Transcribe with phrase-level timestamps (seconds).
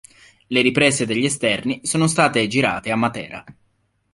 [0.47, 3.43] Le riprese degli esterni sono state girate a Matera.